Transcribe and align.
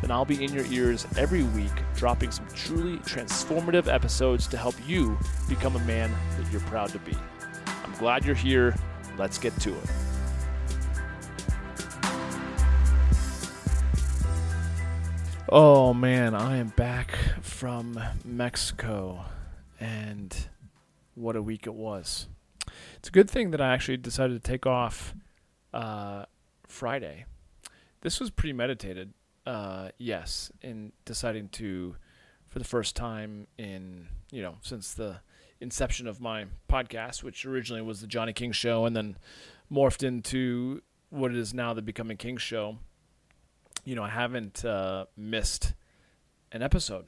then 0.00 0.10
I'll 0.10 0.24
be 0.24 0.42
in 0.42 0.52
your 0.52 0.64
ears 0.66 1.06
every 1.16 1.42
week, 1.42 1.72
dropping 1.96 2.30
some 2.30 2.46
truly 2.54 2.98
transformative 2.98 3.92
episodes 3.92 4.46
to 4.48 4.56
help 4.56 4.74
you 4.86 5.18
become 5.48 5.76
a 5.76 5.80
man 5.80 6.10
that 6.38 6.50
you're 6.52 6.60
proud 6.62 6.90
to 6.90 6.98
be. 7.00 7.16
I'm 7.84 7.92
glad 7.94 8.24
you're 8.24 8.34
here. 8.34 8.74
Let's 9.16 9.38
get 9.38 9.58
to 9.60 9.74
it. 9.74 9.90
Oh 15.50 15.94
man, 15.94 16.34
I 16.34 16.58
am 16.58 16.68
back 16.68 17.18
from 17.40 17.98
Mexico, 18.22 19.24
and 19.80 20.36
what 21.14 21.36
a 21.36 21.42
week 21.42 21.66
it 21.66 21.72
was. 21.72 22.28
It's 22.96 23.08
a 23.08 23.12
good 23.12 23.30
thing 23.30 23.50
that 23.52 23.60
I 23.60 23.72
actually 23.72 23.96
decided 23.96 24.34
to 24.34 24.46
take 24.46 24.66
off 24.66 25.14
uh, 25.72 26.26
Friday. 26.66 27.24
This 28.02 28.20
was 28.20 28.30
premeditated 28.30 29.14
uh, 29.48 29.88
yes, 29.96 30.52
in 30.60 30.92
deciding 31.06 31.48
to, 31.48 31.96
for 32.48 32.58
the 32.58 32.66
first 32.66 32.94
time 32.94 33.46
in 33.56 34.06
you 34.30 34.42
know 34.42 34.56
since 34.60 34.92
the 34.92 35.20
inception 35.60 36.06
of 36.06 36.20
my 36.20 36.44
podcast, 36.68 37.22
which 37.22 37.46
originally 37.46 37.80
was 37.80 38.02
the 38.02 38.06
Johnny 38.06 38.34
King 38.34 38.52
Show, 38.52 38.84
and 38.84 38.94
then 38.94 39.16
morphed 39.72 40.02
into 40.02 40.82
what 41.08 41.30
it 41.30 41.38
is 41.38 41.54
now 41.54 41.72
the 41.72 41.80
Becoming 41.80 42.18
King 42.18 42.36
Show. 42.36 42.76
You 43.84 43.94
know, 43.94 44.02
I 44.02 44.10
haven't 44.10 44.66
uh, 44.66 45.06
missed 45.16 45.72
an 46.52 46.62
episode 46.62 47.06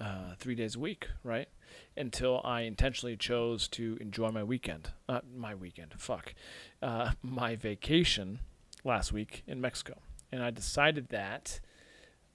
uh, 0.00 0.34
three 0.36 0.56
days 0.56 0.74
a 0.74 0.80
week, 0.80 1.06
right? 1.22 1.48
Until 1.96 2.40
I 2.44 2.62
intentionally 2.62 3.16
chose 3.16 3.68
to 3.68 3.96
enjoy 4.00 4.32
my 4.32 4.42
weekend. 4.42 4.90
Uh, 5.08 5.20
my 5.32 5.54
weekend, 5.54 5.94
fuck. 5.96 6.34
Uh, 6.82 7.12
my 7.22 7.54
vacation 7.54 8.40
last 8.82 9.12
week 9.12 9.44
in 9.46 9.60
Mexico. 9.60 9.98
And 10.32 10.42
I 10.42 10.50
decided 10.50 11.10
that 11.10 11.60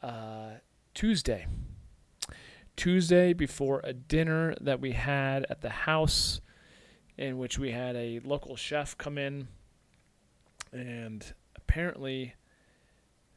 uh, 0.04 0.52
Tuesday. 0.94 1.48
Tuesday 2.76 3.34
before 3.34 3.82
a 3.84 3.94
dinner 3.94 4.54
that 4.62 4.80
we 4.80 4.92
had 4.92 5.46
at 5.50 5.62
the 5.62 5.70
house, 5.70 6.42
in 7.18 7.38
which 7.38 7.58
we 7.58 7.72
had 7.72 7.96
a 7.96 8.20
local 8.24 8.56
chef 8.56 8.98
come 8.98 9.18
in, 9.18 9.48
and 10.72 11.34
apparently 11.56 12.36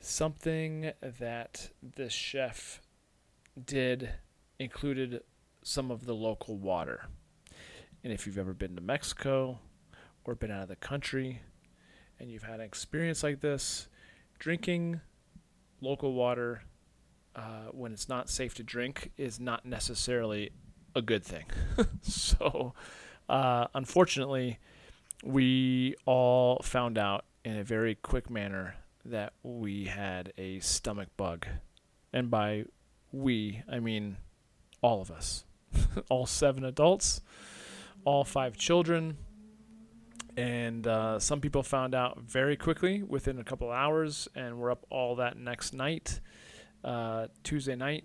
something 0.01 0.93
that 1.19 1.71
this 1.83 2.13
chef 2.13 2.81
did 3.65 4.11
included 4.59 5.23
some 5.63 5.91
of 5.91 6.07
the 6.07 6.15
local 6.15 6.57
water. 6.57 7.07
And 8.03 8.13
if 8.13 8.27
you've 8.27 8.39
ever 8.39 8.55
been 8.55 8.77
to 8.77 8.81
Mexico 8.81 9.59
or 10.25 10.35
been 10.35 10.51
out 10.51 10.63
of 10.63 10.69
the 10.69 10.77
country 10.77 11.41
and 12.19 12.31
you've 12.31 12.45
had 12.45 12.61
an 12.61 12.67
experience 12.67 13.23
like 13.23 13.41
this, 13.41 13.89
drinking 14.39 15.01
local 15.81 16.13
water 16.13 16.63
uh, 17.35 17.67
when 17.71 17.93
it's 17.93 18.09
not 18.09 18.31
safe 18.31 18.55
to 18.55 18.63
drink 18.63 19.13
is 19.17 19.39
not 19.39 19.65
necessarily 19.65 20.51
a 20.95 21.03
good 21.03 21.25
thing. 21.25 21.45
so, 22.03 22.73
uh, 23.29 23.67
unfortunately, 23.75 24.59
we 25.23 25.95
all 26.07 26.61
found 26.63 26.99
out 26.99 27.25
in 27.45 27.57
a 27.59 27.65
very 27.65 27.95
quick 27.95 28.31
manner 28.31 28.77
that 29.05 29.33
we 29.43 29.85
had 29.85 30.33
a 30.37 30.59
stomach 30.61 31.09
bug. 31.17 31.47
And 32.13 32.31
by 32.31 32.65
we, 33.13 33.63
I 33.71 33.81
mean 33.81 34.17
all 34.83 35.01
of 35.01 35.11
us. 35.11 35.45
all 36.09 36.27
seven 36.27 36.65
adults, 36.65 37.21
all 38.05 38.25
five 38.25 38.57
children, 38.57 39.19
and 40.37 40.87
uh, 40.87 41.19
some 41.19 41.41
people 41.41 41.63
found 41.63 41.95
out 41.95 42.21
very 42.21 42.57
quickly 42.57 43.03
within 43.03 43.39
a 43.39 43.45
couple 43.45 43.71
hours 43.71 44.29
and 44.35 44.59
were 44.59 44.71
up 44.71 44.85
all 44.91 45.17
that 45.17 45.39
next 45.39 45.73
night 45.73 46.21
uh, 46.85 47.29
tuesday 47.43 47.75
night. 47.75 48.05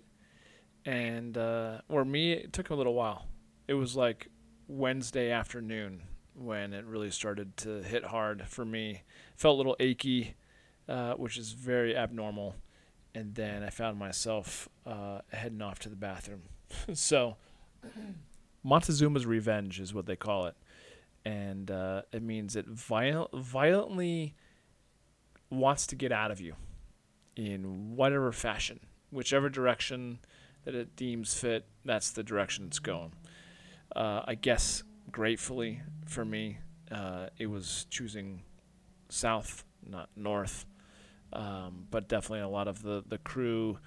And 0.84 1.36
uh, 1.36 1.82
or 1.88 2.04
me 2.04 2.32
it 2.32 2.52
took 2.52 2.70
a 2.70 2.74
little 2.74 2.94
while. 2.94 3.26
It 3.68 3.74
was 3.74 3.94
like 3.94 4.28
wednesday 4.66 5.30
afternoon 5.30 6.02
when 6.34 6.72
it 6.72 6.86
really 6.86 7.10
started 7.10 7.56
to 7.58 7.82
hit 7.82 8.04
hard 8.06 8.48
for 8.48 8.64
me. 8.64 9.02
Felt 9.36 9.54
a 9.54 9.58
little 9.58 9.76
achy 9.78 10.34
uh, 10.88 11.14
which 11.14 11.36
is 11.36 11.52
very 11.52 11.96
abnormal. 11.96 12.56
And 13.14 13.34
then 13.34 13.62
i 13.62 13.68
found 13.68 13.98
myself 13.98 14.70
uh, 14.86 15.20
heading 15.32 15.60
off 15.60 15.78
to 15.80 15.88
the 15.88 15.96
bathroom. 15.96 16.42
So 16.94 17.36
montezuma's 18.64 19.26
revenge 19.26 19.78
is 19.78 19.92
what 19.92 20.06
they 20.06 20.16
call 20.16 20.46
it 20.46 20.56
and 21.24 21.70
uh, 21.70 22.02
it 22.12 22.22
means 22.22 22.56
it 22.56 22.66
viol- 22.66 23.30
violently 23.32 24.34
wants 25.50 25.86
to 25.88 25.96
get 25.96 26.12
out 26.12 26.30
of 26.30 26.40
you 26.40 26.54
in 27.36 27.96
whatever 27.96 28.32
fashion, 28.32 28.80
whichever 29.10 29.48
direction 29.48 30.18
that 30.64 30.74
it 30.74 30.96
deems 30.96 31.34
fit. 31.34 31.66
That's 31.84 32.10
the 32.10 32.22
direction 32.22 32.66
it's 32.66 32.78
going. 32.78 33.12
Uh, 33.94 34.22
I 34.24 34.34
guess 34.34 34.82
gratefully 35.10 35.80
for 36.06 36.24
me, 36.24 36.58
uh, 36.90 37.26
it 37.38 37.46
was 37.46 37.86
choosing 37.90 38.42
south, 39.08 39.64
not 39.86 40.08
north. 40.16 40.66
Um, 41.32 41.86
but 41.90 42.08
definitely 42.08 42.40
a 42.40 42.48
lot 42.48 42.68
of 42.68 42.82
the 42.82 43.02
the 43.06 43.16
crew 43.16 43.78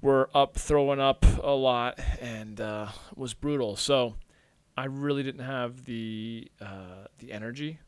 were 0.00 0.30
up 0.32 0.56
throwing 0.56 1.00
up 1.00 1.24
a 1.42 1.50
lot 1.50 1.98
and 2.20 2.60
uh, 2.60 2.88
was 3.16 3.34
brutal. 3.34 3.74
So 3.76 4.14
I 4.76 4.86
really 4.86 5.22
didn't 5.22 5.44
have 5.44 5.84
the 5.84 6.50
uh, 6.60 7.06
the 7.18 7.32
energy, 7.32 7.78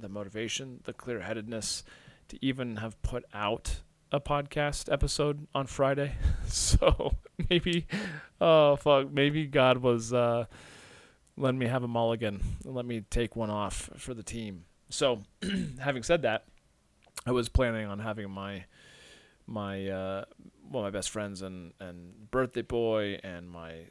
the 0.00 0.08
motivation, 0.08 0.80
the 0.84 0.92
clear 0.92 1.20
headedness 1.20 1.84
to 2.28 2.38
even 2.44 2.76
have 2.76 3.00
put 3.02 3.24
out 3.32 3.80
a 4.10 4.20
podcast 4.20 4.92
episode 4.92 5.46
on 5.54 5.66
Friday. 5.66 6.14
so 6.46 7.16
maybe, 7.50 7.86
oh 8.40 8.76
fuck, 8.76 9.12
maybe 9.12 9.46
God 9.46 9.78
was 9.78 10.12
uh, 10.12 10.46
letting 11.36 11.58
me 11.58 11.66
have 11.66 11.82
a 11.82 11.88
mulligan 11.88 12.42
and 12.64 12.74
let 12.74 12.84
me 12.84 13.02
take 13.08 13.36
one 13.36 13.50
off 13.50 13.90
for 13.96 14.14
the 14.14 14.22
team. 14.22 14.64
So, 14.90 15.20
having 15.80 16.02
said 16.02 16.22
that, 16.22 16.44
I 17.24 17.32
was 17.32 17.48
planning 17.48 17.86
on 17.86 18.00
having 18.00 18.30
my 18.30 18.64
my 19.46 19.88
uh, 19.88 20.24
well 20.70 20.82
my 20.82 20.90
best 20.90 21.10
friends 21.10 21.42
and 21.42 21.72
and 21.80 22.30
birthday 22.30 22.62
boy 22.62 23.18
and 23.22 23.50
my 23.50 23.86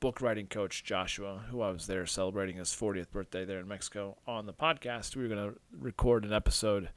book 0.00 0.22
writing 0.22 0.46
coach 0.46 0.82
Joshua, 0.82 1.42
who 1.50 1.60
I 1.60 1.70
was 1.70 1.86
there 1.86 2.06
celebrating 2.06 2.56
his 2.56 2.70
40th 2.70 3.10
birthday 3.10 3.44
there 3.44 3.60
in 3.60 3.68
Mexico 3.68 4.16
on 4.26 4.46
the 4.46 4.52
podcast. 4.52 5.14
We 5.14 5.22
were 5.22 5.28
going 5.28 5.52
to 5.52 5.60
record 5.78 6.24
an 6.24 6.32
episode, 6.32 6.88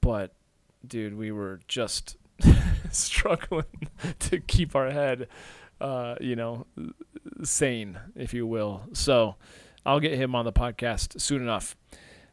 but 0.00 0.32
dude, 0.86 1.16
we 1.16 1.32
were 1.32 1.60
just 1.66 2.16
struggling 2.90 3.64
to 4.20 4.40
keep 4.40 4.76
our 4.76 4.90
head, 4.90 5.28
uh, 5.80 6.14
you 6.20 6.36
know, 6.36 6.66
sane, 7.42 7.98
if 8.14 8.32
you 8.32 8.46
will. 8.46 8.82
So 8.92 9.34
I'll 9.84 10.00
get 10.00 10.14
him 10.14 10.34
on 10.34 10.44
the 10.44 10.52
podcast 10.52 11.20
soon 11.20 11.42
enough. 11.42 11.76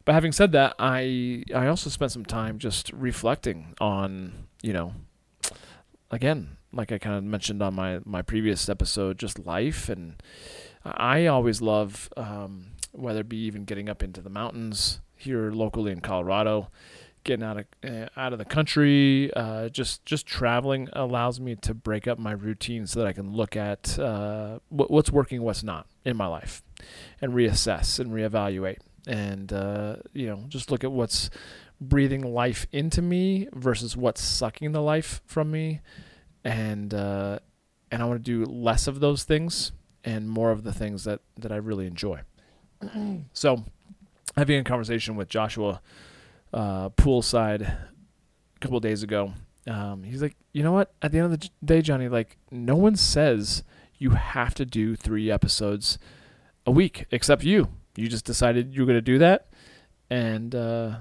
But 0.04 0.14
having 0.14 0.32
said 0.32 0.52
that, 0.52 0.74
I 0.78 1.44
I 1.54 1.66
also 1.68 1.88
spent 1.90 2.10
some 2.10 2.24
time 2.24 2.58
just 2.58 2.92
reflecting 2.92 3.74
on, 3.80 4.46
you 4.60 4.72
know, 4.72 4.94
again, 6.10 6.56
like 6.72 6.92
I 6.92 6.98
kind 6.98 7.16
of 7.16 7.24
mentioned 7.24 7.62
on 7.62 7.74
my 7.74 8.00
my 8.04 8.22
previous 8.22 8.68
episode, 8.68 9.18
just 9.18 9.38
life, 9.38 9.88
and 9.88 10.14
I 10.84 11.26
always 11.26 11.60
love 11.60 12.08
um, 12.16 12.68
whether 12.92 13.20
it 13.20 13.28
be 13.28 13.38
even 13.38 13.64
getting 13.64 13.88
up 13.88 14.02
into 14.02 14.20
the 14.20 14.30
mountains 14.30 15.00
here 15.16 15.50
locally 15.50 15.92
in 15.92 16.00
Colorado, 16.00 16.68
getting 17.24 17.44
out 17.44 17.58
of 17.58 17.66
uh, 17.84 18.06
out 18.16 18.32
of 18.32 18.38
the 18.38 18.44
country, 18.44 19.32
uh, 19.34 19.68
just 19.68 20.04
just 20.04 20.26
traveling 20.26 20.88
allows 20.92 21.40
me 21.40 21.56
to 21.56 21.74
break 21.74 22.06
up 22.08 22.18
my 22.18 22.32
routine 22.32 22.86
so 22.86 23.00
that 23.00 23.06
I 23.06 23.12
can 23.12 23.32
look 23.32 23.56
at 23.56 23.98
uh, 23.98 24.58
what's 24.68 25.10
working, 25.10 25.42
what's 25.42 25.62
not 25.62 25.86
in 26.04 26.16
my 26.16 26.26
life, 26.26 26.62
and 27.20 27.32
reassess 27.32 27.98
and 27.98 28.10
reevaluate, 28.10 28.78
and 29.06 29.52
uh, 29.52 29.96
you 30.12 30.26
know 30.26 30.44
just 30.48 30.70
look 30.70 30.84
at 30.84 30.92
what's 30.92 31.30
breathing 31.80 32.22
life 32.32 32.66
into 32.70 33.02
me 33.02 33.48
versus 33.52 33.96
what's 33.96 34.22
sucking 34.22 34.70
the 34.70 34.80
life 34.80 35.20
from 35.26 35.50
me 35.50 35.80
and 36.44 36.92
uh, 36.94 37.38
and 37.90 38.02
I 38.02 38.04
want 38.06 38.24
to 38.24 38.44
do 38.44 38.44
less 38.50 38.86
of 38.86 39.00
those 39.00 39.24
things 39.24 39.72
and 40.04 40.28
more 40.28 40.50
of 40.50 40.64
the 40.64 40.72
things 40.72 41.04
that 41.04 41.20
that 41.38 41.52
I 41.52 41.56
really 41.56 41.86
enjoy. 41.86 42.20
so, 43.32 43.64
having 44.36 44.58
a 44.58 44.64
conversation 44.64 45.16
with 45.16 45.28
Joshua 45.28 45.80
uh, 46.52 46.88
poolside 46.90 47.62
a 47.62 47.88
couple 48.60 48.78
days 48.80 49.02
ago, 49.02 49.32
Um, 49.66 50.02
he's 50.02 50.20
like, 50.22 50.36
you 50.52 50.62
know 50.62 50.72
what? 50.72 50.92
At 51.02 51.12
the 51.12 51.18
end 51.18 51.32
of 51.32 51.40
the 51.40 51.50
day, 51.64 51.82
Johnny, 51.82 52.08
like 52.08 52.36
no 52.50 52.74
one 52.76 52.96
says 52.96 53.62
you 53.98 54.10
have 54.10 54.54
to 54.54 54.64
do 54.64 54.96
three 54.96 55.30
episodes 55.30 55.98
a 56.66 56.70
week 56.70 57.06
except 57.10 57.44
you. 57.44 57.68
You 57.96 58.08
just 58.08 58.24
decided 58.24 58.74
you're 58.74 58.86
going 58.86 58.98
to 58.98 59.02
do 59.02 59.18
that, 59.18 59.48
and 60.10 60.54
uh, 60.54 60.96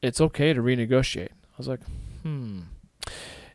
it's 0.00 0.20
okay 0.20 0.52
to 0.54 0.62
renegotiate. 0.62 1.32
I 1.32 1.56
was 1.58 1.68
like, 1.68 1.80
hmm. 2.22 2.60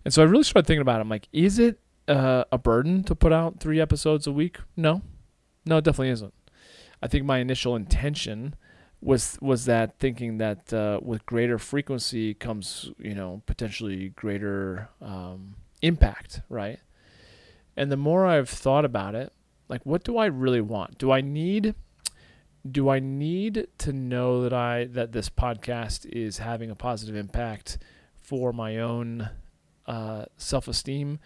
And 0.05 0.13
so 0.13 0.21
I 0.21 0.25
really 0.25 0.43
started 0.43 0.67
thinking 0.67 0.81
about 0.81 0.99
it. 0.99 1.01
I'm 1.01 1.09
like, 1.09 1.27
is 1.33 1.57
it 1.57 1.79
uh, 2.07 2.45
a 2.51 2.57
burden 2.57 3.03
to 3.05 3.15
put 3.15 3.33
out 3.33 3.59
three 3.59 3.81
episodes 3.81 4.27
a 4.27 4.31
week? 4.31 4.59
No, 4.77 5.01
no, 5.65 5.77
it 5.77 5.83
definitely 5.83 6.11
isn't. 6.11 6.33
I 7.01 7.07
think 7.07 7.25
my 7.25 7.39
initial 7.39 7.75
intention 7.75 8.55
was 9.01 9.37
was 9.41 9.65
that 9.65 9.99
thinking 9.99 10.37
that 10.37 10.73
uh, 10.73 10.99
with 11.01 11.25
greater 11.25 11.59
frequency 11.59 12.33
comes 12.33 12.89
you 12.97 13.13
know 13.13 13.41
potentially 13.45 14.09
greater 14.09 14.89
um, 15.01 15.55
impact, 15.81 16.41
right? 16.49 16.79
And 17.75 17.91
the 17.91 17.97
more 17.97 18.25
I've 18.25 18.49
thought 18.49 18.85
about 18.85 19.15
it, 19.15 19.33
like 19.67 19.85
what 19.85 20.03
do 20.03 20.17
I 20.17 20.27
really 20.27 20.61
want? 20.61 20.97
Do 20.97 21.11
I 21.11 21.21
need 21.21 21.75
do 22.69 22.89
I 22.89 22.99
need 22.99 23.67
to 23.79 23.93
know 23.93 24.41
that 24.41 24.53
I 24.53 24.85
that 24.85 25.11
this 25.11 25.29
podcast 25.29 26.05
is 26.07 26.39
having 26.39 26.71
a 26.71 26.75
positive 26.75 27.15
impact 27.15 27.77
for 28.15 28.53
my 28.53 28.77
own 28.77 29.29
uh, 29.87 30.25
self 30.37 30.67
esteem? 30.67 31.19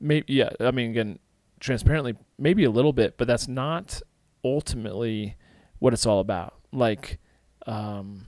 Maybe 0.00 0.32
yeah. 0.32 0.50
I 0.60 0.70
mean, 0.70 0.90
again, 0.90 1.18
transparently, 1.60 2.16
maybe 2.38 2.64
a 2.64 2.70
little 2.70 2.92
bit, 2.92 3.16
but 3.18 3.26
that's 3.28 3.48
not 3.48 4.00
ultimately 4.44 5.36
what 5.78 5.92
it's 5.92 6.06
all 6.06 6.20
about. 6.20 6.54
Like, 6.72 7.18
um, 7.66 8.26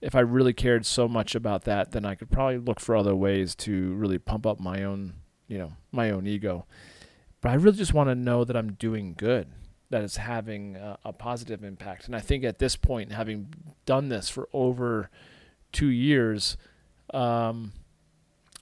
if 0.00 0.14
I 0.14 0.20
really 0.20 0.52
cared 0.52 0.84
so 0.84 1.08
much 1.08 1.34
about 1.34 1.64
that, 1.64 1.92
then 1.92 2.04
I 2.04 2.14
could 2.14 2.30
probably 2.30 2.58
look 2.58 2.80
for 2.80 2.96
other 2.96 3.14
ways 3.14 3.54
to 3.56 3.94
really 3.94 4.18
pump 4.18 4.46
up 4.46 4.60
my 4.60 4.82
own, 4.82 5.14
you 5.46 5.58
know, 5.58 5.72
my 5.92 6.10
own 6.10 6.26
ego. 6.26 6.66
But 7.40 7.50
I 7.50 7.54
really 7.54 7.76
just 7.76 7.94
want 7.94 8.08
to 8.08 8.14
know 8.14 8.44
that 8.44 8.56
I'm 8.56 8.72
doing 8.74 9.14
good, 9.16 9.48
that 9.90 10.02
it's 10.02 10.16
having 10.16 10.76
a, 10.76 10.98
a 11.04 11.12
positive 11.12 11.64
impact. 11.64 12.06
And 12.06 12.16
I 12.16 12.20
think 12.20 12.44
at 12.44 12.58
this 12.58 12.76
point, 12.76 13.12
having 13.12 13.54
done 13.86 14.08
this 14.08 14.28
for 14.28 14.48
over 14.52 15.08
two 15.72 15.88
years, 15.88 16.56
um, 17.14 17.72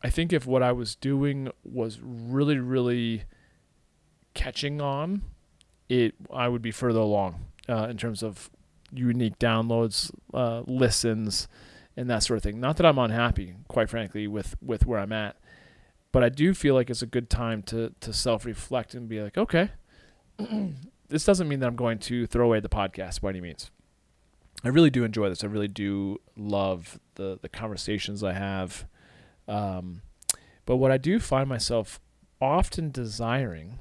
I 0.02 0.11
think 0.11 0.32
if 0.32 0.47
what 0.47 0.62
I 0.62 0.73
was 0.73 0.94
doing 0.94 1.50
was 1.62 2.00
really, 2.02 2.58
really 2.58 3.25
catching 4.35 4.81
on, 4.81 5.23
it 5.88 6.14
I 6.32 6.49
would 6.49 6.62
be 6.62 6.70
further 6.70 7.00
along 7.00 7.47
uh, 7.69 7.88
in 7.91 7.97
terms 7.97 8.23
of 8.23 8.50
unique 8.93 9.38
downloads, 9.38 10.11
uh, 10.32 10.62
listens, 10.67 11.49
and 11.97 12.08
that 12.08 12.23
sort 12.23 12.38
of 12.38 12.43
thing. 12.43 12.61
Not 12.61 12.76
that 12.79 12.87
I'm 12.87 12.99
unhappy, 12.99 13.55
quite 13.69 13.91
frankly, 13.91 14.26
with 14.26 14.56
with 14.62 14.87
where 14.87 15.00
I'm 15.00 15.12
at, 15.12 15.37
but 16.12 16.25
I 16.25 16.29
do 16.29 16.55
feel 16.55 16.75
like 16.75 16.91
it's 16.91 17.02
a 17.02 17.06
good 17.06 17.29
time 17.29 17.62
to 17.64 17.93
to 18.00 18.12
self 18.12 18.44
reflect 18.44 18.94
and 18.94 19.08
be 19.08 19.20
like, 19.20 19.37
okay, 19.37 19.70
this 21.08 21.25
doesn't 21.25 21.49
mean 21.49 21.61
that 21.61 21.67
I'm 21.67 21.76
going 21.76 21.99
to 22.00 22.26
throw 22.26 22.47
away 22.47 22.61
the 22.61 22.69
podcast 22.69 23.20
by 23.20 23.31
any 23.31 23.41
means. 23.41 23.70
I 24.62 24.69
really 24.69 24.91
do 24.91 25.05
enjoy 25.05 25.29
this. 25.29 25.43
I 25.43 25.47
really 25.47 25.69
do 25.69 26.19
love 26.37 26.99
the 27.17 27.38
the 27.41 27.49
conversations 27.49 28.23
I 28.25 28.32
have. 28.32 28.87
Um, 29.50 30.02
but 30.64 30.76
what 30.76 30.93
I 30.93 30.97
do 30.97 31.19
find 31.19 31.49
myself 31.49 32.00
often 32.41 32.91
desiring 32.91 33.81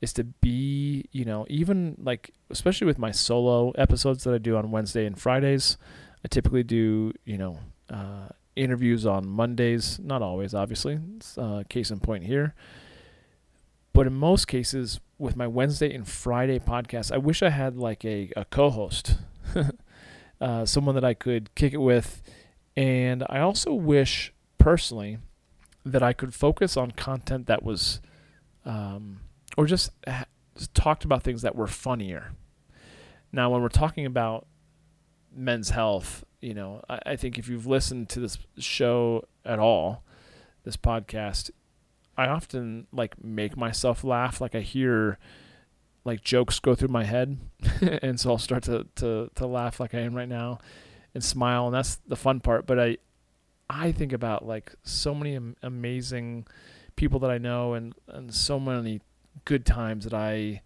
is 0.00 0.12
to 0.14 0.24
be, 0.24 1.04
you 1.12 1.24
know, 1.24 1.46
even 1.48 1.96
like, 1.98 2.32
especially 2.50 2.86
with 2.86 2.98
my 2.98 3.12
solo 3.12 3.70
episodes 3.72 4.24
that 4.24 4.34
I 4.34 4.38
do 4.38 4.56
on 4.56 4.70
Wednesday 4.70 5.06
and 5.06 5.18
Fridays, 5.18 5.78
I 6.24 6.28
typically 6.28 6.64
do, 6.64 7.12
you 7.24 7.38
know, 7.38 7.60
uh, 7.88 8.28
interviews 8.56 9.06
on 9.06 9.28
Mondays. 9.28 9.98
Not 10.00 10.22
always, 10.22 10.54
obviously. 10.54 10.98
Uh, 11.38 11.62
case 11.68 11.90
in 11.90 12.00
point 12.00 12.24
here. 12.24 12.54
But 13.92 14.08
in 14.08 14.14
most 14.14 14.48
cases, 14.48 15.00
with 15.18 15.36
my 15.36 15.46
Wednesday 15.46 15.94
and 15.94 16.06
Friday 16.06 16.58
podcast, 16.58 17.12
I 17.12 17.18
wish 17.18 17.42
I 17.42 17.50
had 17.50 17.76
like 17.76 18.04
a, 18.04 18.32
a 18.36 18.44
co 18.44 18.70
host, 18.70 19.18
uh, 20.40 20.66
someone 20.66 20.96
that 20.96 21.04
I 21.04 21.14
could 21.14 21.54
kick 21.54 21.72
it 21.72 21.78
with. 21.78 22.22
And 22.76 23.24
I 23.30 23.38
also 23.38 23.72
wish 23.72 24.32
personally 24.64 25.18
that 25.84 26.02
I 26.02 26.14
could 26.14 26.32
focus 26.32 26.74
on 26.74 26.92
content 26.92 27.46
that 27.48 27.62
was 27.62 28.00
um, 28.64 29.20
or 29.58 29.66
just, 29.66 29.90
just 30.56 30.74
talked 30.74 31.04
about 31.04 31.22
things 31.22 31.42
that 31.42 31.54
were 31.54 31.66
funnier. 31.66 32.32
Now, 33.30 33.50
when 33.50 33.60
we're 33.60 33.68
talking 33.68 34.06
about 34.06 34.46
men's 35.36 35.68
health, 35.68 36.24
you 36.40 36.54
know, 36.54 36.80
I, 36.88 36.98
I 37.04 37.16
think 37.16 37.38
if 37.38 37.46
you've 37.46 37.66
listened 37.66 38.08
to 38.10 38.20
this 38.20 38.38
show 38.56 39.24
at 39.44 39.58
all, 39.58 40.02
this 40.64 40.78
podcast, 40.78 41.50
I 42.16 42.28
often 42.28 42.86
like 42.90 43.22
make 43.22 43.58
myself 43.58 44.02
laugh. 44.02 44.40
Like 44.40 44.54
I 44.54 44.60
hear 44.60 45.18
like 46.06 46.22
jokes 46.22 46.58
go 46.58 46.74
through 46.74 46.88
my 46.88 47.04
head, 47.04 47.38
and 48.02 48.18
so 48.18 48.30
I'll 48.30 48.38
start 48.38 48.62
to, 48.62 48.86
to 48.96 49.30
to 49.34 49.46
laugh 49.46 49.78
like 49.78 49.94
I 49.94 50.00
am 50.00 50.14
right 50.14 50.28
now, 50.28 50.58
and 51.12 51.22
smile, 51.22 51.66
and 51.66 51.74
that's 51.74 51.96
the 52.06 52.16
fun 52.16 52.40
part. 52.40 52.66
But 52.66 52.80
I 52.80 52.96
I 53.68 53.92
think 53.92 54.12
about 54.12 54.46
like 54.46 54.74
so 54.82 55.14
many 55.14 55.36
am- 55.36 55.56
amazing 55.62 56.46
people 56.96 57.18
that 57.20 57.30
I 57.30 57.38
know, 57.38 57.74
and 57.74 57.94
and 58.08 58.32
so 58.34 58.60
many 58.60 59.00
good 59.44 59.66
times 59.66 60.04
that 60.04 60.14
I 60.14 60.62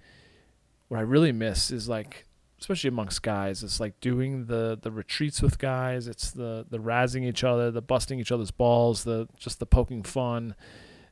what 0.89 0.99
I 0.99 1.03
really 1.03 1.33
miss 1.33 1.71
is 1.71 1.89
like 1.89 2.27
especially 2.61 2.89
amongst 2.89 3.23
guys 3.23 3.62
it's 3.62 3.79
like 3.79 3.99
doing 4.00 4.47
the 4.47 4.77
the 4.83 4.91
retreats 4.91 5.41
with 5.41 5.59
guys 5.59 6.06
it's 6.09 6.33
the 6.33 6.67
the 6.69 6.79
razzing 6.79 7.25
each 7.25 7.45
other 7.45 7.71
the 7.71 7.81
busting 7.81 8.19
each 8.19 8.33
other's 8.33 8.50
balls 8.50 9.05
the 9.05 9.29
just 9.39 9.59
the 9.59 9.65
poking 9.65 10.03
fun 10.03 10.55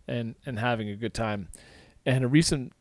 and 0.08 0.34
and 0.44 0.58
having 0.58 0.88
a 0.88 0.96
good 0.96 1.14
time. 1.14 1.48
And 2.04 2.24
a 2.24 2.28
recent 2.28 2.72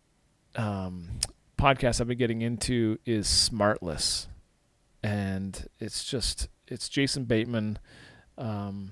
um, 0.55 1.19
podcast 1.57 1.99
I've 2.01 2.07
been 2.07 2.17
getting 2.17 2.41
into 2.41 2.99
is 3.05 3.27
Smartless. 3.27 4.27
And 5.03 5.67
it's 5.79 6.03
just 6.03 6.47
it's 6.67 6.89
Jason 6.89 7.25
Bateman 7.25 7.79
um, 8.37 8.91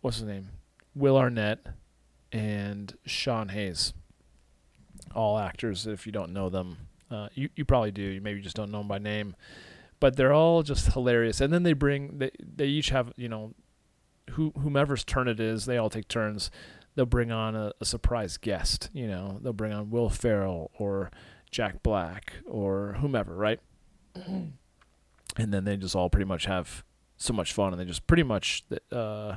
what's 0.00 0.18
his 0.18 0.26
name 0.26 0.48
Will 0.94 1.16
Arnett 1.16 1.66
and 2.32 2.96
Sean 3.04 3.48
Hayes 3.48 3.92
all 5.16 5.38
actors. 5.38 5.86
If 5.86 6.06
you 6.06 6.12
don't 6.12 6.32
know 6.32 6.48
them, 6.48 6.76
uh, 7.10 7.28
you 7.34 7.48
you 7.56 7.64
probably 7.64 7.90
do. 7.90 8.02
You 8.02 8.20
maybe 8.20 8.40
just 8.40 8.56
don't 8.56 8.70
know 8.70 8.78
them 8.78 8.88
by 8.88 8.98
name, 8.98 9.34
but 9.98 10.16
they're 10.16 10.32
all 10.32 10.62
just 10.62 10.92
hilarious. 10.92 11.40
And 11.40 11.52
then 11.52 11.62
they 11.62 11.72
bring 11.72 12.18
they 12.18 12.30
they 12.40 12.66
each 12.66 12.90
have 12.90 13.12
you 13.16 13.28
know, 13.28 13.54
who 14.30 14.52
whomever's 14.52 15.04
turn 15.04 15.26
it 15.26 15.40
is, 15.40 15.66
they 15.66 15.78
all 15.78 15.90
take 15.90 16.08
turns. 16.08 16.50
They'll 16.94 17.06
bring 17.06 17.30
on 17.30 17.54
a, 17.54 17.72
a 17.80 17.84
surprise 17.84 18.36
guest. 18.36 18.90
You 18.92 19.06
know, 19.06 19.38
they'll 19.42 19.52
bring 19.52 19.72
on 19.72 19.90
Will 19.90 20.08
Ferrell 20.08 20.70
or 20.78 21.10
Jack 21.50 21.82
Black 21.82 22.34
or 22.46 22.96
whomever, 23.00 23.34
right? 23.34 23.60
and 24.14 24.52
then 25.36 25.64
they 25.64 25.76
just 25.76 25.94
all 25.94 26.08
pretty 26.08 26.24
much 26.24 26.46
have 26.46 26.84
so 27.16 27.32
much 27.32 27.52
fun, 27.52 27.72
and 27.72 27.80
they 27.80 27.84
just 27.84 28.06
pretty 28.06 28.22
much 28.22 28.64
uh, 28.92 29.36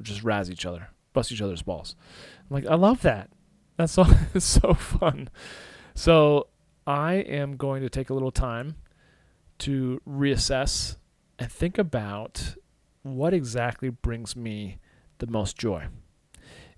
just 0.00 0.22
razz 0.22 0.50
each 0.50 0.66
other, 0.66 0.88
bust 1.12 1.32
each 1.32 1.42
other's 1.42 1.62
balls. 1.62 1.96
I'm 2.50 2.54
like, 2.54 2.66
I 2.66 2.74
love 2.74 3.02
that. 3.02 3.30
That's 3.76 3.92
so 3.92 4.04
it's 4.34 4.44
so 4.44 4.74
fun. 4.74 5.28
So 5.94 6.48
I 6.86 7.14
am 7.14 7.56
going 7.56 7.82
to 7.82 7.88
take 7.88 8.10
a 8.10 8.14
little 8.14 8.32
time 8.32 8.76
to 9.58 10.00
reassess 10.08 10.96
and 11.38 11.50
think 11.50 11.78
about 11.78 12.56
what 13.02 13.34
exactly 13.34 13.88
brings 13.88 14.34
me 14.34 14.78
the 15.18 15.26
most 15.26 15.56
joy. 15.56 15.86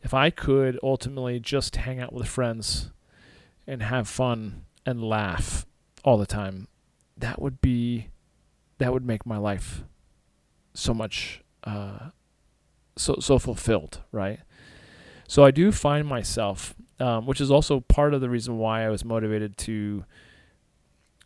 If 0.03 0.15
I 0.15 0.31
could 0.31 0.79
ultimately 0.83 1.41
just 1.41 1.77
hang 1.77 2.01
out 2.01 2.13
with 2.13 2.29
friends 2.29 2.93
and 3.67 3.83
have 3.83 4.09
fun 4.09 4.65
and 4.85 5.03
laugh 5.03 5.67
all 6.05 6.19
the 6.19 6.27
time, 6.27 6.69
that 7.17 7.41
would 7.41 7.61
be 7.61 8.09
that 8.79 8.93
would 8.93 9.05
make 9.05 9.25
my 9.27 9.39
life 9.39 9.85
so 10.75 10.93
much 10.93 11.43
uh, 11.65 12.11
so 12.97 13.17
so 13.21 13.39
fulfilled, 13.39 14.03
right? 14.13 14.41
So 15.29 15.45
I 15.45 15.51
do 15.51 15.73
find 15.73 16.07
myself 16.07 16.75
um, 16.99 17.27
which 17.27 17.41
is 17.41 17.51
also 17.51 17.81
part 17.81 18.15
of 18.15 18.21
the 18.21 18.31
reason 18.31 18.59
why 18.59 18.85
I 18.85 18.89
was 18.89 19.05
motivated 19.05 19.57
to 19.59 20.05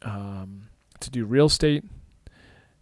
um, 0.02 0.68
to 1.00 1.10
do 1.10 1.24
real 1.24 1.46
estate, 1.46 1.84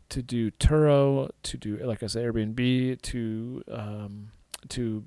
to 0.09 0.23
do 0.23 0.51
Turo, 0.53 1.31
to 1.43 1.57
do 1.57 1.77
like 1.79 2.03
I 2.03 2.07
said 2.07 2.25
Airbnb, 2.25 3.03
to 3.03 3.63
um, 3.71 4.31
to 4.71 5.05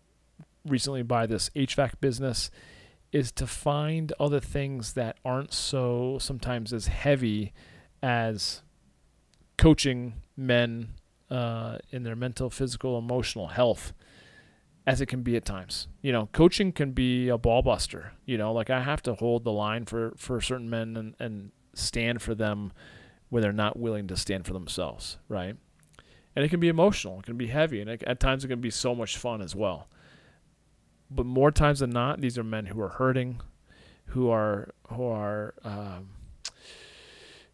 recently 0.65 1.01
buy 1.01 1.25
this 1.25 1.49
HVAC 1.55 1.93
business, 1.99 2.51
is 3.11 3.31
to 3.33 3.47
find 3.47 4.13
other 4.19 4.39
things 4.39 4.93
that 4.93 5.17
aren't 5.25 5.53
so 5.53 6.17
sometimes 6.19 6.71
as 6.73 6.87
heavy 6.87 7.53
as 8.03 8.61
coaching 9.61 10.13
men 10.35 10.89
uh, 11.29 11.77
in 11.91 12.03
their 12.03 12.15
mental, 12.15 12.49
physical, 12.49 12.97
emotional 12.97 13.47
health 13.47 13.93
as 14.87 14.99
it 14.99 15.05
can 15.05 15.21
be 15.21 15.35
at 15.35 15.45
times. 15.45 15.87
You 16.01 16.11
know, 16.11 16.27
coaching 16.31 16.71
can 16.71 16.91
be 16.91 17.29
a 17.29 17.37
ball 17.37 17.61
buster. 17.61 18.13
You 18.25 18.37
know, 18.37 18.51
like 18.51 18.69
I 18.69 18.81
have 18.81 19.01
to 19.03 19.13
hold 19.13 19.43
the 19.43 19.51
line 19.51 19.85
for 19.85 20.13
for 20.17 20.41
certain 20.41 20.69
men 20.69 20.97
and 20.97 21.15
and 21.19 21.51
stand 21.73 22.21
for 22.21 22.35
them 22.35 22.73
when 23.29 23.41
they're 23.41 23.53
not 23.53 23.77
willing 23.77 24.07
to 24.07 24.17
stand 24.17 24.45
for 24.45 24.53
themselves, 24.53 25.17
right? 25.29 25.55
and 26.35 26.45
it 26.45 26.49
can 26.49 26.59
be 26.59 26.69
emotional, 26.69 27.19
it 27.19 27.25
can 27.25 27.37
be 27.37 27.47
heavy, 27.47 27.81
and 27.81 27.89
it, 27.89 28.03
at 28.03 28.19
times 28.19 28.45
it 28.45 28.47
can 28.47 28.61
be 28.61 28.69
so 28.69 28.95
much 28.95 29.17
fun 29.17 29.41
as 29.41 29.55
well. 29.55 29.87
But 31.09 31.25
more 31.25 31.51
times 31.51 31.79
than 31.79 31.89
not, 31.89 32.21
these 32.21 32.37
are 32.37 32.43
men 32.43 32.67
who 32.67 32.81
are 32.81 32.89
hurting, 32.89 33.41
who 34.07 34.29
are 34.29 34.73
who 34.87 35.05
are 35.05 35.53
um, 35.63 36.11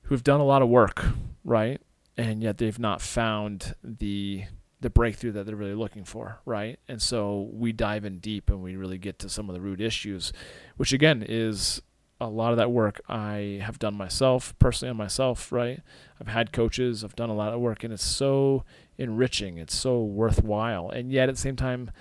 who've 0.03 0.23
done 0.23 0.39
a 0.39 0.45
lot 0.45 0.61
of 0.61 0.69
work, 0.69 1.05
right? 1.43 1.81
And 2.17 2.41
yet 2.41 2.57
they've 2.57 2.79
not 2.79 3.01
found 3.01 3.75
the 3.83 4.45
the 4.79 4.89
breakthrough 4.91 5.31
that 5.31 5.45
they're 5.45 5.55
really 5.55 5.73
looking 5.73 6.03
for, 6.03 6.39
right? 6.45 6.79
And 6.87 7.01
so 7.01 7.49
we 7.51 7.71
dive 7.71 8.05
in 8.05 8.19
deep 8.19 8.49
and 8.51 8.61
we 8.61 8.75
really 8.75 8.99
get 8.99 9.17
to 9.19 9.29
some 9.29 9.49
of 9.49 9.55
the 9.55 9.61
root 9.61 9.81
issues, 9.81 10.31
which 10.75 10.93
again 10.93 11.25
is 11.27 11.81
a 12.19 12.27
lot 12.27 12.51
of 12.51 12.57
that 12.57 12.71
work 12.71 13.01
I 13.07 13.59
have 13.61 13.79
done 13.79 13.95
myself, 13.95 14.57
personally 14.59 14.89
on 14.91 14.97
myself, 14.97 15.51
right? 15.51 15.81
I've 16.19 16.27
had 16.27 16.51
coaches, 16.51 17.03
I've 17.03 17.15
done 17.15 17.29
a 17.29 17.35
lot 17.35 17.53
of 17.53 17.59
work, 17.59 17.83
and 17.83 17.93
it's 17.93 18.05
so 18.05 18.63
enriching, 18.97 19.57
it's 19.57 19.75
so 19.75 20.01
worthwhile. 20.01 20.89
And 20.89 21.11
yet 21.11 21.29
at 21.29 21.35
the 21.35 21.41
same 21.41 21.55
time, 21.55 21.91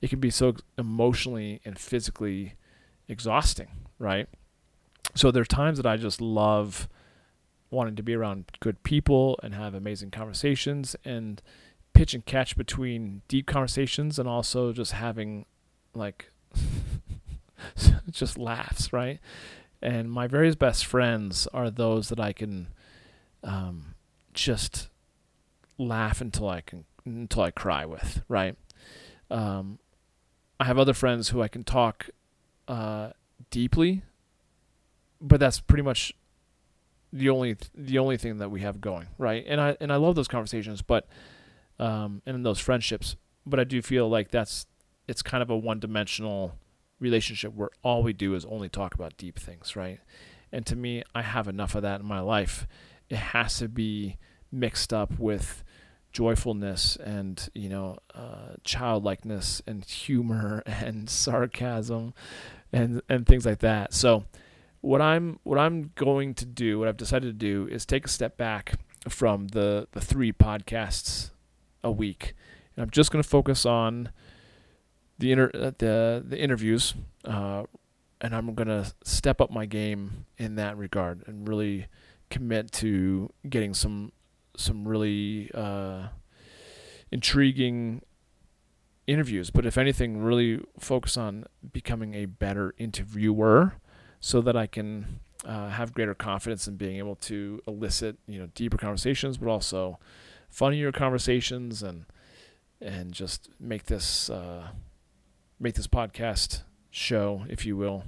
it 0.00 0.10
can 0.10 0.20
be 0.20 0.30
so 0.30 0.56
emotionally 0.78 1.60
and 1.64 1.78
physically 1.78 2.54
exhausting, 3.08 3.68
right? 3.98 4.28
So 5.14 5.30
there 5.30 5.42
are 5.42 5.46
times 5.46 5.78
that 5.78 5.86
I 5.86 5.96
just 5.96 6.20
love 6.20 6.88
wanting 7.70 7.96
to 7.96 8.02
be 8.02 8.14
around 8.14 8.44
good 8.60 8.82
people 8.82 9.38
and 9.42 9.54
have 9.54 9.74
amazing 9.74 10.10
conversations 10.10 10.96
and 11.04 11.42
pitch 11.94 12.14
and 12.14 12.24
catch 12.26 12.56
between 12.56 13.22
deep 13.28 13.46
conversations 13.46 14.18
and 14.18 14.28
also 14.28 14.72
just 14.72 14.92
having 14.92 15.46
like 15.94 16.30
just 18.10 18.38
laughs, 18.38 18.92
right? 18.92 19.18
And 19.82 20.10
my 20.10 20.26
very 20.26 20.54
best 20.54 20.86
friends 20.86 21.46
are 21.52 21.70
those 21.70 22.08
that 22.08 22.20
I 22.20 22.32
can 22.32 22.68
um, 23.42 23.94
just 24.32 24.88
laugh 25.78 26.20
until 26.20 26.48
I 26.48 26.60
can 26.60 26.84
until 27.04 27.42
I 27.42 27.50
cry 27.50 27.84
with, 27.84 28.22
right? 28.28 28.56
Um, 29.30 29.78
I 30.58 30.64
have 30.64 30.78
other 30.78 30.94
friends 30.94 31.28
who 31.28 31.42
I 31.42 31.48
can 31.48 31.64
talk 31.64 32.10
uh, 32.68 33.10
deeply, 33.50 34.02
but 35.20 35.38
that's 35.38 35.60
pretty 35.60 35.82
much 35.82 36.12
the 37.12 37.28
only 37.28 37.56
the 37.74 37.98
only 37.98 38.16
thing 38.16 38.38
that 38.38 38.50
we 38.50 38.60
have 38.60 38.80
going, 38.80 39.06
right? 39.18 39.44
And 39.46 39.60
I 39.60 39.76
and 39.80 39.92
I 39.92 39.96
love 39.96 40.14
those 40.14 40.28
conversations, 40.28 40.82
but 40.82 41.06
um, 41.78 42.22
and 42.26 42.44
those 42.44 42.58
friendships. 42.58 43.16
But 43.44 43.60
I 43.60 43.64
do 43.64 43.80
feel 43.82 44.08
like 44.08 44.30
that's 44.30 44.66
it's 45.06 45.22
kind 45.22 45.42
of 45.42 45.50
a 45.50 45.56
one 45.56 45.78
dimensional 45.78 46.56
relationship 46.98 47.54
where 47.54 47.70
all 47.82 48.02
we 48.02 48.12
do 48.12 48.34
is 48.34 48.44
only 48.46 48.68
talk 48.68 48.94
about 48.94 49.16
deep 49.16 49.38
things, 49.38 49.76
right? 49.76 50.00
And 50.52 50.64
to 50.66 50.76
me, 50.76 51.02
I 51.14 51.22
have 51.22 51.48
enough 51.48 51.74
of 51.74 51.82
that 51.82 52.00
in 52.00 52.06
my 52.06 52.20
life. 52.20 52.66
It 53.08 53.16
has 53.16 53.58
to 53.58 53.68
be 53.68 54.16
mixed 54.50 54.92
up 54.92 55.18
with 55.18 55.62
joyfulness 56.12 56.96
and 56.96 57.50
you 57.52 57.68
know 57.68 57.98
uh, 58.14 58.54
childlikeness 58.64 59.60
and 59.66 59.84
humor 59.84 60.62
and 60.66 61.10
sarcasm 61.10 62.14
and 62.72 63.02
and 63.08 63.26
things 63.26 63.46
like 63.46 63.60
that. 63.60 63.92
So 63.92 64.24
what 64.86 65.02
I'm 65.02 65.40
what 65.42 65.58
I'm 65.58 65.90
going 65.96 66.32
to 66.34 66.46
do, 66.46 66.78
what 66.78 66.86
I've 66.86 66.96
decided 66.96 67.26
to 67.26 67.32
do, 67.32 67.66
is 67.68 67.84
take 67.84 68.04
a 68.04 68.08
step 68.08 68.36
back 68.36 68.74
from 69.08 69.48
the 69.48 69.88
the 69.90 70.00
three 70.00 70.32
podcasts 70.32 71.30
a 71.82 71.90
week. 71.90 72.34
And 72.76 72.84
I'm 72.84 72.90
just 72.90 73.10
going 73.10 73.20
to 73.20 73.28
focus 73.28 73.66
on 73.66 74.10
the 75.18 75.32
inter- 75.32 75.50
uh, 75.52 75.72
the 75.78 76.24
the 76.24 76.38
interviews, 76.38 76.94
uh, 77.24 77.64
and 78.20 78.32
I'm 78.32 78.54
going 78.54 78.68
to 78.68 78.92
step 79.02 79.40
up 79.40 79.50
my 79.50 79.66
game 79.66 80.24
in 80.38 80.54
that 80.54 80.76
regard 80.76 81.24
and 81.26 81.48
really 81.48 81.86
commit 82.30 82.70
to 82.72 83.32
getting 83.48 83.74
some 83.74 84.12
some 84.56 84.86
really 84.86 85.50
uh, 85.52 86.08
intriguing 87.10 88.02
interviews. 89.08 89.50
But 89.50 89.66
if 89.66 89.78
anything, 89.78 90.18
really 90.18 90.60
focus 90.78 91.16
on 91.16 91.44
becoming 91.72 92.14
a 92.14 92.26
better 92.26 92.72
interviewer, 92.78 93.74
so 94.20 94.40
that 94.40 94.56
I 94.56 94.66
can 94.66 95.20
uh, 95.44 95.68
have 95.68 95.92
greater 95.92 96.14
confidence 96.14 96.66
in 96.66 96.76
being 96.76 96.98
able 96.98 97.16
to 97.16 97.62
elicit 97.66 98.16
you 98.26 98.38
know 98.38 98.48
deeper 98.54 98.76
conversations, 98.76 99.38
but 99.38 99.48
also 99.48 99.98
funnier 100.48 100.92
conversations 100.92 101.82
and 101.82 102.06
and 102.80 103.12
just 103.12 103.48
make 103.60 103.84
this 103.86 104.30
uh, 104.30 104.68
make 105.58 105.74
this 105.74 105.86
podcast 105.86 106.62
show, 106.90 107.44
if 107.48 107.64
you 107.64 107.76
will, 107.76 108.04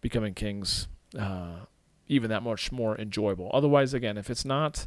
becoming 0.00 0.34
kings, 0.34 0.88
uh, 1.18 1.60
even 2.08 2.30
that 2.30 2.42
much 2.42 2.72
more 2.72 2.96
enjoyable. 2.98 3.50
Otherwise, 3.52 3.94
again, 3.94 4.18
if 4.18 4.30
it's 4.30 4.44
not, 4.44 4.86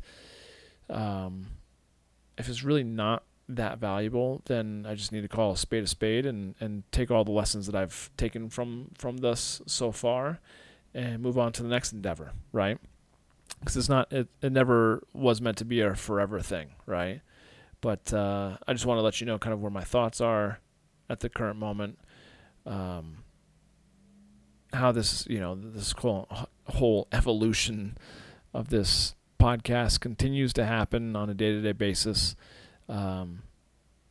um, 0.90 1.48
if 2.38 2.50
it's 2.50 2.64
really 2.64 2.84
not 2.84 3.24
that 3.50 3.80
valuable, 3.80 4.42
then 4.46 4.86
I 4.88 4.96
just 4.96 5.12
need 5.12 5.22
to 5.22 5.28
call 5.28 5.54
a 5.54 5.58
spade 5.58 5.84
a 5.84 5.88
spade 5.88 6.26
and 6.26 6.56
and 6.60 6.84
take 6.92 7.12
all 7.12 7.24
the 7.24 7.32
lessons 7.32 7.66
that 7.68 7.76
I've 7.76 8.10
taken 8.18 8.50
from 8.50 8.92
from 8.98 9.18
this 9.18 9.62
so 9.66 9.92
far, 9.92 10.40
and 10.94 11.22
move 11.22 11.38
on 11.38 11.52
to 11.54 11.64
the 11.64 11.70
next 11.70 11.94
endeavor. 11.94 12.34
Right 12.52 12.78
because 13.60 13.78
it's 13.78 13.90
not 13.90 14.12
it, 14.12 14.28
it 14.42 14.52
never 14.52 15.04
was 15.14 15.42
meant 15.42 15.58
to 15.58 15.66
be 15.66 15.82
a 15.82 15.96
forever 15.96 16.40
thing 16.40 16.70
right 16.86 17.22
but 17.82 18.14
uh, 18.14 18.58
i 18.68 18.74
just 18.74 18.86
want 18.86 18.98
to 18.98 19.02
let 19.02 19.20
you 19.20 19.28
know 19.28 19.38
kind 19.38 19.54
of 19.54 19.62
where 19.62 19.72
my 19.72 19.84
thoughts 19.84 20.22
are 20.22 20.60
at 21.10 21.20
the 21.22 21.30
current 21.30 21.58
moment 21.58 21.98
um, 22.66 23.24
how 24.74 24.92
this 24.92 25.26
you 25.30 25.40
know 25.40 25.56
this 25.56 25.94
whole, 25.94 26.28
whole 26.66 27.08
evolution 27.12 27.98
of 28.54 28.70
this 28.70 29.16
podcast 29.40 30.00
continues 30.00 30.52
to 30.52 30.66
happen 30.66 31.16
on 31.16 31.30
a 31.30 31.34
day-to-day 31.34 31.72
basis 31.72 32.36
um, 32.90 33.44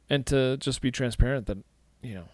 and 0.09 0.27
to 0.27 0.57
just 0.59 0.81
be 0.81 0.91
transparent 0.91 1.47
that 1.47 1.59
you 2.03 2.15
know 2.15 2.29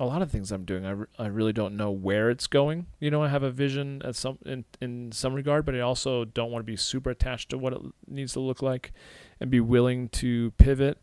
a 0.00 0.06
lot 0.06 0.22
of 0.22 0.30
things 0.30 0.52
I'm 0.52 0.64
doing, 0.64 0.86
I, 0.86 0.90
re- 0.90 1.06
I 1.18 1.26
really 1.26 1.52
don't 1.52 1.76
know 1.76 1.90
where 1.90 2.30
it's 2.30 2.46
going. 2.46 2.86
You 3.00 3.10
know, 3.10 3.22
I 3.22 3.28
have 3.28 3.42
a 3.42 3.50
vision 3.50 4.00
at 4.04 4.14
some 4.14 4.38
in, 4.46 4.64
in 4.80 5.10
some 5.10 5.34
regard, 5.34 5.64
but 5.64 5.74
I 5.74 5.80
also 5.80 6.24
don't 6.24 6.52
want 6.52 6.64
to 6.64 6.70
be 6.70 6.76
super 6.76 7.10
attached 7.10 7.50
to 7.50 7.58
what 7.58 7.72
it 7.72 7.80
needs 8.06 8.32
to 8.34 8.40
look 8.40 8.62
like, 8.62 8.92
and 9.40 9.50
be 9.50 9.60
willing 9.60 10.08
to 10.10 10.52
pivot 10.52 10.98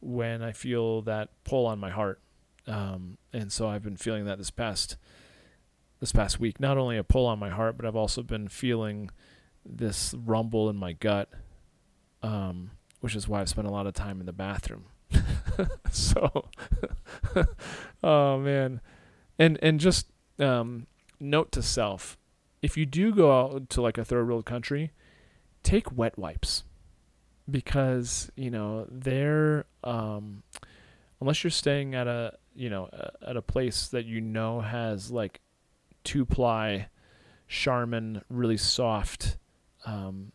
when 0.00 0.42
I 0.42 0.52
feel 0.52 1.02
that 1.02 1.30
pull 1.44 1.66
on 1.66 1.78
my 1.78 1.90
heart. 1.90 2.20
Um, 2.66 3.18
and 3.32 3.50
so 3.50 3.68
I've 3.68 3.82
been 3.82 3.96
feeling 3.96 4.26
that 4.26 4.38
this 4.38 4.50
past 4.50 4.96
this 5.98 6.12
past 6.12 6.40
week. 6.40 6.60
Not 6.60 6.78
only 6.78 6.96
a 6.96 7.04
pull 7.04 7.26
on 7.26 7.38
my 7.38 7.50
heart, 7.50 7.76
but 7.76 7.84
I've 7.84 7.96
also 7.96 8.22
been 8.22 8.48
feeling 8.48 9.10
this 9.64 10.14
rumble 10.14 10.70
in 10.70 10.76
my 10.76 10.92
gut, 10.92 11.28
um, 12.22 12.70
which 13.00 13.14
is 13.14 13.28
why 13.28 13.40
I've 13.40 13.48
spent 13.48 13.66
a 13.66 13.70
lot 13.70 13.86
of 13.86 13.94
time 13.94 14.20
in 14.20 14.26
the 14.26 14.32
bathroom. 14.32 14.86
So, 15.90 16.48
oh 18.02 18.38
man, 18.38 18.80
and 19.38 19.58
and 19.62 19.78
just 19.80 20.06
um, 20.38 20.86
note 21.18 21.52
to 21.52 21.62
self: 21.62 22.16
if 22.62 22.76
you 22.76 22.86
do 22.86 23.14
go 23.14 23.38
out 23.38 23.68
to 23.70 23.82
like 23.82 23.98
a 23.98 24.04
third 24.04 24.28
world 24.28 24.46
country, 24.46 24.92
take 25.62 25.96
wet 25.96 26.18
wipes 26.18 26.64
because 27.50 28.30
you 28.36 28.50
know 28.50 28.86
they're 28.90 29.66
um, 29.84 30.42
unless 31.20 31.44
you're 31.44 31.50
staying 31.50 31.94
at 31.94 32.06
a 32.06 32.36
you 32.54 32.70
know 32.70 32.88
at 33.26 33.36
a 33.36 33.42
place 33.42 33.88
that 33.88 34.04
you 34.04 34.20
know 34.20 34.60
has 34.60 35.10
like 35.10 35.40
two 36.04 36.24
ply 36.24 36.88
Charmin 37.48 38.22
really 38.28 38.56
soft 38.56 39.36
um, 39.86 40.32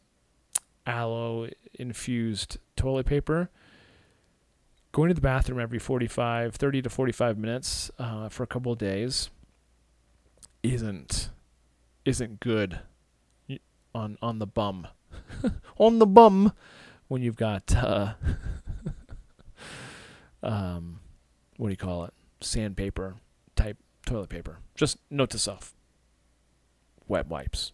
aloe 0.85 1.49
infused 1.73 2.57
toilet 2.75 3.05
paper. 3.05 3.49
Going 4.91 5.09
to 5.09 5.13
the 5.13 5.21
bathroom 5.21 5.59
every 5.59 5.79
45, 5.79 6.55
30 6.55 6.81
to 6.83 6.89
45 6.89 7.37
minutes 7.37 7.91
uh, 7.99 8.29
for 8.29 8.43
a 8.43 8.47
couple 8.47 8.71
of 8.71 8.77
days 8.77 9.29
isn't 10.63 11.29
isn't 12.05 12.39
good 12.39 12.79
on 13.93 14.17
on 14.21 14.39
the 14.39 14.47
bum. 14.47 14.87
On 15.77 15.99
the 15.99 16.05
bum 16.05 16.51
when 17.07 17.21
you've 17.21 17.35
got 17.35 17.73
uh, 17.75 18.13
um, 20.43 20.99
what 21.57 21.67
do 21.67 21.71
you 21.71 21.77
call 21.77 22.05
it? 22.05 22.13
Sandpaper 22.41 23.15
type 23.55 23.77
toilet 24.05 24.29
paper. 24.29 24.59
Just 24.75 24.97
note 25.09 25.29
to 25.31 25.39
self. 25.39 25.73
Wet 27.07 27.27
wipes. 27.27 27.71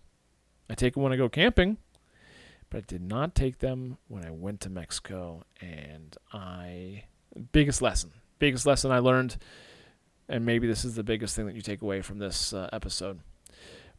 I 0.70 0.75
take 0.75 0.94
them 0.94 1.03
when 1.03 1.13
i 1.13 1.15
go 1.15 1.30
camping 1.30 1.77
but 2.72 2.80
i 2.80 2.82
did 2.88 3.04
not 3.04 3.36
take 3.36 3.60
them 3.60 4.00
when 4.08 4.25
i 4.25 4.32
went 4.32 4.60
to 4.60 4.70
mexico 4.70 5.44
and 5.62 6.18
i 6.34 7.04
biggest 7.51 7.82
lesson, 7.82 8.12
biggest 8.40 8.66
lesson 8.66 8.92
I 8.92 9.00
learned, 9.00 9.38
and 10.28 10.46
maybe 10.46 10.68
this 10.68 10.86
is 10.86 10.96
the 10.96 11.04
biggest 11.04 11.36
thing 11.36 11.46
that 11.46 11.56
you 11.56 11.62
take 11.62 11.82
away 11.82 12.01
from 12.01 12.20
this 12.20 12.54
uh, 12.54 12.70
episode. 12.74 13.20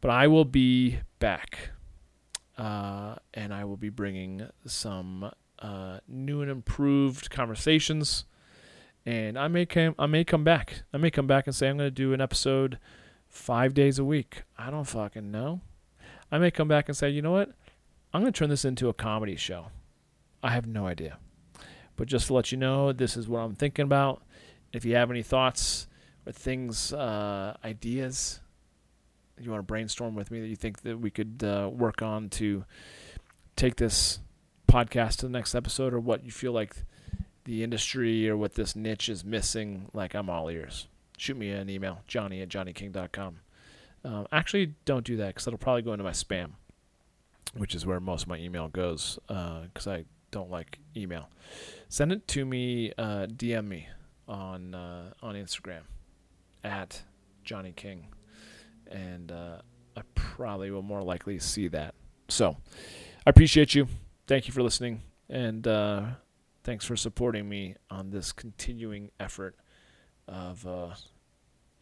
But 0.01 0.11
I 0.11 0.27
will 0.27 0.45
be 0.45 0.99
back, 1.19 1.69
uh, 2.57 3.15
and 3.33 3.53
I 3.53 3.65
will 3.65 3.77
be 3.77 3.89
bringing 3.89 4.47
some 4.65 5.31
uh, 5.59 5.99
new 6.07 6.41
and 6.41 6.51
improved 6.51 7.29
conversations. 7.29 8.25
And 9.05 9.37
I 9.37 9.47
may 9.47 9.65
come, 9.65 9.95
I 9.99 10.05
may 10.05 10.23
come 10.23 10.43
back. 10.43 10.83
I 10.93 10.97
may 10.97 11.11
come 11.11 11.27
back 11.27 11.45
and 11.45 11.55
say 11.55 11.69
I'm 11.69 11.77
going 11.77 11.87
to 11.87 11.91
do 11.91 12.13
an 12.13 12.21
episode 12.21 12.79
five 13.27 13.73
days 13.73 13.99
a 13.99 14.05
week. 14.05 14.43
I 14.57 14.69
don't 14.69 14.85
fucking 14.85 15.29
know. 15.29 15.61
I 16.31 16.37
may 16.37 16.51
come 16.51 16.67
back 16.67 16.87
and 16.87 16.97
say, 16.97 17.09
you 17.09 17.21
know 17.21 17.31
what? 17.31 17.51
I'm 18.13 18.21
going 18.21 18.31
to 18.31 18.37
turn 18.37 18.49
this 18.49 18.65
into 18.65 18.89
a 18.89 18.93
comedy 18.93 19.35
show. 19.35 19.67
I 20.43 20.51
have 20.51 20.67
no 20.67 20.85
idea. 20.85 21.17
But 21.95 22.07
just 22.07 22.27
to 22.27 22.33
let 22.33 22.51
you 22.51 22.57
know, 22.57 22.91
this 22.91 23.17
is 23.17 23.27
what 23.27 23.39
I'm 23.39 23.55
thinking 23.55 23.83
about. 23.83 24.21
If 24.71 24.85
you 24.85 24.95
have 24.95 25.09
any 25.09 25.23
thoughts 25.23 25.87
or 26.25 26.31
things, 26.31 26.93
uh, 26.93 27.57
ideas, 27.63 28.39
you 29.39 29.49
want 29.49 29.59
to 29.59 29.65
brainstorm 29.65 30.15
with 30.15 30.31
me 30.31 30.41
that 30.41 30.47
you 30.47 30.55
think 30.55 30.81
that 30.81 30.99
we 30.99 31.09
could 31.09 31.43
uh, 31.43 31.69
work 31.71 32.01
on 32.01 32.29
to 32.29 32.65
take 33.55 33.75
this 33.77 34.19
podcast 34.67 35.17
to 35.17 35.25
the 35.27 35.31
next 35.31 35.55
episode, 35.55 35.93
or 35.93 35.99
what 35.99 36.23
you 36.23 36.31
feel 36.31 36.51
like 36.51 36.75
the 37.45 37.63
industry 37.63 38.27
or 38.29 38.37
what 38.37 38.55
this 38.55 38.75
niche 38.75 39.09
is 39.09 39.23
missing, 39.23 39.89
like 39.93 40.13
I'm 40.13 40.29
all 40.29 40.49
ears. 40.49 40.87
Shoot 41.17 41.37
me 41.37 41.51
an 41.51 41.69
email, 41.69 41.99
johnny 42.07 42.41
at 42.41 42.49
johnnyking.com. 42.49 43.39
Um, 44.05 44.27
actually, 44.31 44.73
don't 44.85 45.05
do 45.05 45.17
that 45.17 45.27
because 45.27 45.47
it'll 45.47 45.59
probably 45.59 45.81
go 45.81 45.93
into 45.93 46.03
my 46.03 46.11
spam, 46.11 46.51
which 47.55 47.75
is 47.75 47.85
where 47.85 47.99
most 47.99 48.23
of 48.23 48.27
my 48.29 48.37
email 48.37 48.67
goes 48.67 49.19
because 49.27 49.87
uh, 49.87 49.91
I 49.91 50.05
don't 50.31 50.49
like 50.49 50.79
email. 50.95 51.29
Send 51.89 52.11
it 52.11 52.27
to 52.29 52.45
me, 52.45 52.91
uh, 52.97 53.27
DM 53.27 53.67
me 53.67 53.87
on 54.27 54.73
uh, 54.73 55.11
on 55.21 55.35
Instagram 55.35 55.81
at 56.63 57.03
Johnny 57.43 57.71
King, 57.71 58.07
and 58.89 59.31
uh, 59.31 59.57
I 59.95 60.01
probably 60.15 60.71
will 60.71 60.81
more 60.81 61.03
likely 61.03 61.39
see 61.39 61.67
that. 61.69 61.93
So, 62.29 62.57
I 63.25 63.29
appreciate 63.29 63.75
you. 63.75 63.87
Thank 64.27 64.47
you 64.47 64.53
for 64.53 64.63
listening, 64.63 65.01
and 65.29 65.67
uh, 65.67 66.05
thanks 66.63 66.85
for 66.85 66.95
supporting 66.95 67.47
me 67.47 67.75
on 67.89 68.09
this 68.09 68.31
continuing 68.31 69.11
effort 69.19 69.55
of 70.27 70.65
uh, 70.65 70.95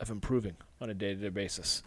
of 0.02 0.10
improving 0.10 0.56
on 0.82 0.90
a 0.90 0.94
day 0.94 1.14
to 1.14 1.22
day 1.22 1.30
basis. 1.30 1.84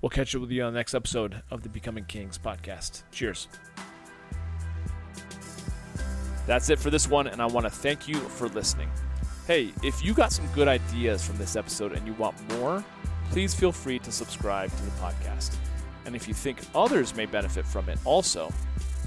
We'll 0.00 0.10
catch 0.10 0.34
up 0.34 0.40
with 0.40 0.50
you 0.50 0.62
on 0.62 0.72
the 0.72 0.78
next 0.78 0.94
episode 0.94 1.42
of 1.50 1.62
the 1.62 1.68
Becoming 1.68 2.04
Kings 2.04 2.38
podcast. 2.38 3.02
Cheers. 3.10 3.48
That's 6.46 6.70
it 6.70 6.78
for 6.78 6.88
this 6.88 7.08
one, 7.08 7.26
and 7.26 7.42
I 7.42 7.46
want 7.46 7.66
to 7.66 7.70
thank 7.70 8.08
you 8.08 8.14
for 8.14 8.48
listening. 8.48 8.88
Hey, 9.46 9.72
if 9.82 10.02
you 10.04 10.14
got 10.14 10.32
some 10.32 10.46
good 10.54 10.68
ideas 10.68 11.26
from 11.26 11.36
this 11.36 11.56
episode 11.56 11.92
and 11.92 12.06
you 12.06 12.14
want 12.14 12.36
more, 12.54 12.82
please 13.30 13.54
feel 13.54 13.72
free 13.72 13.98
to 13.98 14.12
subscribe 14.12 14.70
to 14.70 14.82
the 14.82 14.90
podcast. 14.92 15.56
And 16.06 16.16
if 16.16 16.26
you 16.26 16.32
think 16.32 16.60
others 16.74 17.14
may 17.14 17.26
benefit 17.26 17.66
from 17.66 17.88
it 17.90 17.98
also, 18.04 18.50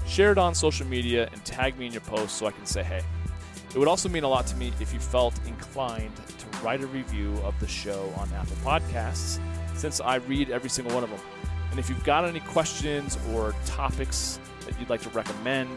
share 0.06 0.30
it 0.30 0.38
on 0.38 0.54
social 0.54 0.86
media 0.86 1.28
and 1.32 1.44
tag 1.44 1.76
me 1.78 1.86
in 1.86 1.92
your 1.92 2.02
post 2.02 2.36
so 2.36 2.46
I 2.46 2.52
can 2.52 2.66
say 2.66 2.82
hey. 2.82 3.02
It 3.74 3.78
would 3.78 3.88
also 3.88 4.08
mean 4.08 4.22
a 4.22 4.28
lot 4.28 4.46
to 4.48 4.56
me 4.56 4.72
if 4.80 4.92
you 4.92 5.00
felt 5.00 5.34
inclined 5.46 6.14
to 6.38 6.41
write 6.62 6.82
a 6.82 6.86
review 6.86 7.36
of 7.44 7.58
the 7.60 7.66
show 7.66 8.12
on 8.16 8.32
Apple 8.34 8.56
Podcasts, 8.56 9.40
since 9.74 10.00
I 10.00 10.16
read 10.16 10.50
every 10.50 10.70
single 10.70 10.94
one 10.94 11.04
of 11.04 11.10
them. 11.10 11.20
And 11.70 11.78
if 11.78 11.88
you've 11.88 12.04
got 12.04 12.24
any 12.24 12.40
questions 12.40 13.18
or 13.32 13.54
topics 13.64 14.38
that 14.66 14.78
you'd 14.78 14.90
like 14.90 15.00
to 15.02 15.08
recommend, 15.10 15.70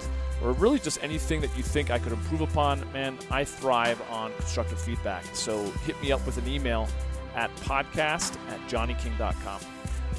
or 0.43 0.51
really 0.53 0.79
just 0.79 1.01
anything 1.01 1.41
that 1.41 1.55
you 1.55 1.63
think 1.63 1.89
I 1.89 1.99
could 1.99 2.11
improve 2.11 2.41
upon, 2.41 2.83
man, 2.91 3.17
I 3.31 3.45
thrive 3.45 4.01
on 4.11 4.33
constructive 4.37 4.79
feedback. 4.79 5.23
So 5.33 5.63
hit 5.85 5.99
me 6.01 6.11
up 6.11 6.25
with 6.25 6.37
an 6.37 6.47
email 6.47 6.87
at 7.35 7.53
podcast 7.57 8.37
at 8.49 8.59
johnnyking.com. 8.67 9.61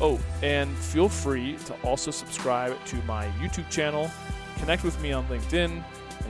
Oh, 0.00 0.20
and 0.42 0.74
feel 0.76 1.08
free 1.08 1.56
to 1.66 1.74
also 1.82 2.10
subscribe 2.10 2.82
to 2.86 2.96
my 3.02 3.26
YouTube 3.40 3.68
channel, 3.70 4.10
connect 4.58 4.84
with 4.84 5.00
me 5.00 5.12
on 5.12 5.26
LinkedIn, 5.26 5.82